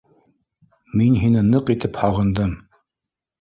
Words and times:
Мин 1.01 1.17
һине 1.23 1.43
ныҡ 1.51 1.69
итеп 1.75 2.01
һағындым. 2.05 2.57